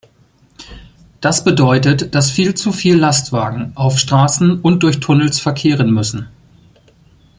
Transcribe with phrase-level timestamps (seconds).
[1.19, 6.27] Das bedeutet, dass viel zu viel Lastwagen auf Straßen und durch Tunnels verkehren müssen.